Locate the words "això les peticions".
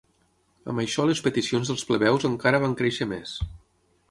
0.83-1.71